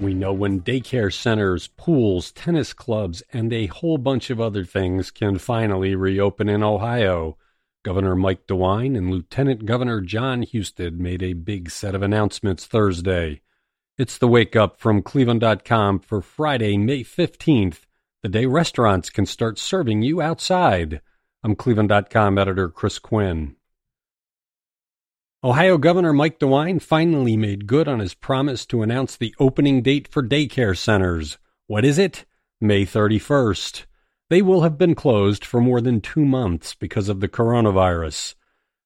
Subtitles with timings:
[0.00, 5.10] We know when daycare centers, pools, tennis clubs, and a whole bunch of other things
[5.10, 7.36] can finally reopen in Ohio.
[7.84, 13.42] Governor Mike DeWine and Lieutenant Governor John Husted made a big set of announcements Thursday.
[13.98, 17.80] It's the wake up from Cleveland.com for Friday, May 15th,
[18.22, 21.02] the day restaurants can start serving you outside.
[21.44, 23.56] I'm Cleveland.com editor Chris Quinn.
[25.42, 30.06] Ohio Governor Mike DeWine finally made good on his promise to announce the opening date
[30.06, 31.38] for daycare centers.
[31.66, 32.26] What is it?
[32.60, 33.86] May 31st.
[34.28, 38.34] They will have been closed for more than two months because of the coronavirus.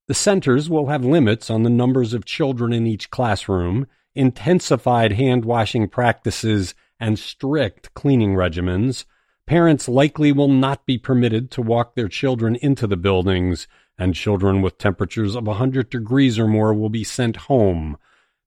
[0.06, 5.44] The centers will have limits on the numbers of children in each classroom, intensified hand
[5.44, 9.06] washing practices, and strict cleaning regimens.
[9.48, 13.66] Parents likely will not be permitted to walk their children into the buildings
[13.98, 17.96] and children with temperatures of 100 degrees or more will be sent home.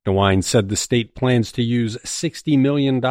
[0.06, 3.04] DeWine said the state plans to use $60 million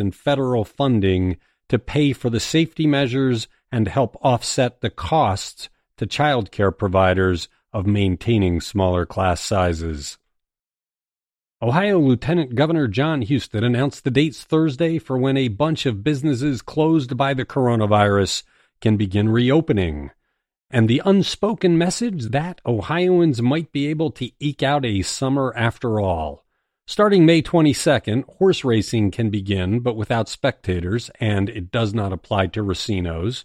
[0.00, 1.36] in federal funding
[1.68, 7.48] to pay for the safety measures and help offset the costs to child care providers
[7.72, 10.18] of maintaining smaller class sizes.
[11.62, 16.62] Ohio Lieutenant Governor John Husted announced the dates Thursday for when a bunch of businesses
[16.62, 18.42] closed by the coronavirus
[18.80, 20.10] can begin reopening
[20.74, 26.00] and the unspoken message that Ohioans might be able to eke out a summer after
[26.00, 26.44] all.
[26.84, 32.48] Starting May 22nd, horse racing can begin, but without spectators, and it does not apply
[32.48, 33.44] to racinos.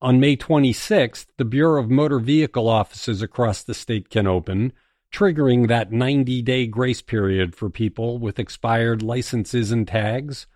[0.00, 4.72] On May 26th, the Bureau of Motor Vehicle offices across the state can open,
[5.12, 10.46] triggering that 90 day grace period for people with expired licenses and tags.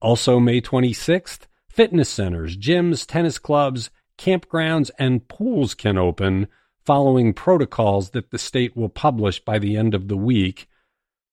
[0.00, 6.48] Also, May 26th, fitness centers, gyms, tennis clubs, campgrounds, and pools can open
[6.84, 10.68] following protocols that the state will publish by the end of the week.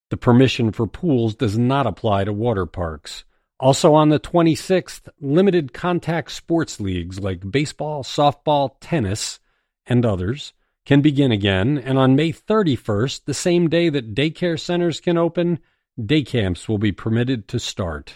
[0.09, 3.23] The permission for pools does not apply to water parks.
[3.59, 9.39] Also on the 26th, limited contact sports leagues like baseball, softball, tennis,
[9.85, 10.53] and others
[10.85, 11.77] can begin again.
[11.77, 15.59] And on May 31st, the same day that daycare centers can open,
[16.03, 18.15] day camps will be permitted to start.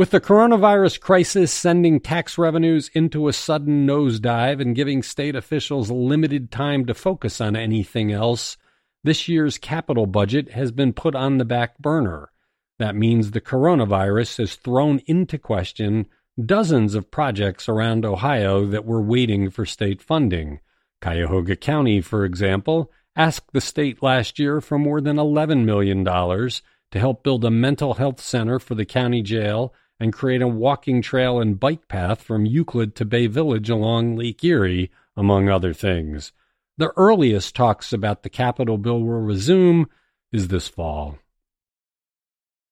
[0.00, 5.90] With the coronavirus crisis sending tax revenues into a sudden nosedive and giving state officials
[5.90, 8.56] limited time to focus on anything else,
[9.04, 12.32] this year's capital budget has been put on the back burner.
[12.78, 16.06] That means the coronavirus has thrown into question
[16.42, 20.60] dozens of projects around Ohio that were waiting for state funding.
[21.02, 26.98] Cuyahoga County, for example, asked the state last year for more than $11 million to
[26.98, 31.38] help build a mental health center for the county jail and create a walking trail
[31.38, 36.32] and bike path from Euclid to Bay Village along Lake Erie, among other things.
[36.78, 39.86] The earliest talks about the capital bill will resume
[40.32, 41.18] is this fall.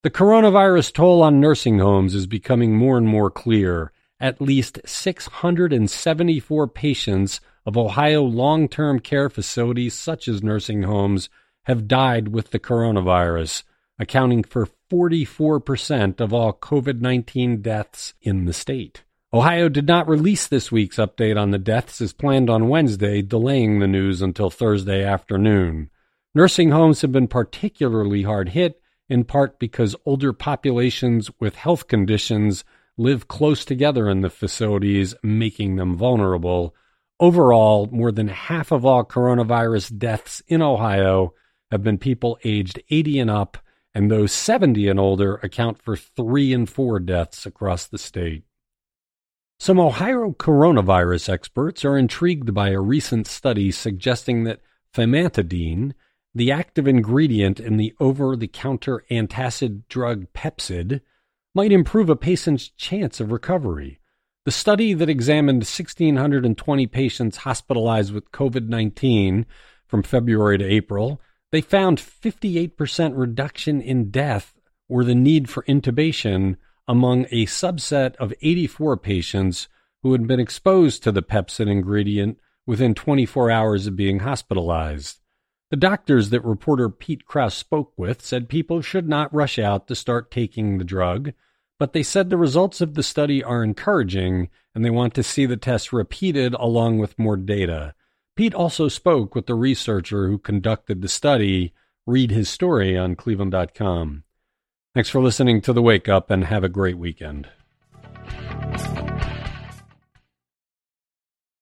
[0.01, 3.91] The coronavirus toll on nursing homes is becoming more and more clear.
[4.19, 11.29] At least 674 patients of Ohio long term care facilities, such as nursing homes,
[11.63, 13.63] have died with the coronavirus,
[13.99, 19.03] accounting for 44% of all COVID 19 deaths in the state.
[19.31, 23.79] Ohio did not release this week's update on the deaths as planned on Wednesday, delaying
[23.79, 25.91] the news until Thursday afternoon.
[26.33, 32.63] Nursing homes have been particularly hard hit, in part because older populations with health conditions
[32.97, 36.75] live close together in the facilities, making them vulnerable.
[37.19, 41.33] Overall, more than half of all coronavirus deaths in Ohio
[41.71, 43.57] have been people aged 80 and up,
[43.93, 48.43] and those 70 and older account for three in four deaths across the state.
[49.59, 54.61] Some Ohio coronavirus experts are intrigued by a recent study suggesting that
[54.93, 55.93] famotidine,
[56.33, 61.01] the active ingredient in the over the counter antacid drug Pepcid,
[61.53, 63.99] might improve a patient's chance of recovery.
[64.45, 69.45] The study that examined 1,620 patients hospitalized with COVID 19
[69.87, 74.53] from February to April they found 58% reduction in death
[74.87, 76.57] or the need for intubation
[76.87, 79.67] among a subset of 84 patients
[80.01, 85.19] who had been exposed to the Pepcid ingredient within 24 hours of being hospitalized.
[85.71, 89.95] The doctors that reporter Pete Krouse spoke with said people should not rush out to
[89.95, 91.33] start taking the drug,
[91.77, 95.45] but they said the results of the study are encouraging and they want to see
[95.45, 97.93] the test repeated along with more data.
[98.39, 101.73] Pete also spoke with the researcher who conducted the study.
[102.07, 104.23] Read his story on cleveland.com.
[104.95, 107.49] Thanks for listening to The Wake Up and have a great weekend.